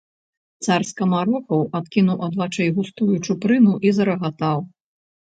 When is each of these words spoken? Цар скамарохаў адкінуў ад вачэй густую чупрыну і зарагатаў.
Цар 0.67 0.85
скамарохаў 0.91 1.59
адкінуў 1.79 2.23
ад 2.27 2.33
вачэй 2.39 2.69
густую 2.77 3.17
чупрыну 3.27 3.73
і 3.89 3.93
зарагатаў. 3.99 4.57